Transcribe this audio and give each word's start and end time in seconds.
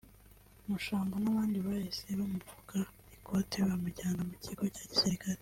Mushambo 0.69 1.15
n’abandi 1.19 1.57
bahise 1.65 2.07
bamupfuka 2.19 2.77
ikoti 3.15 3.57
bamujyana 3.67 4.21
mu 4.29 4.35
kigo 4.43 4.63
cya 4.73 4.85
gisirikare 4.91 5.39